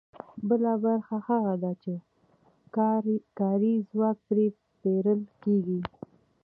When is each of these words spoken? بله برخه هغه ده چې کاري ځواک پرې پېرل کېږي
بله 0.47 0.71
برخه 0.85 1.17
هغه 1.27 1.53
ده 1.63 1.71
چې 1.83 1.93
کاري 3.39 3.73
ځواک 3.89 4.17
پرې 4.27 4.47
پېرل 4.81 5.21
کېږي 5.43 5.79